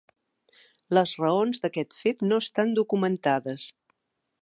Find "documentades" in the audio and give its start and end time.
2.83-3.73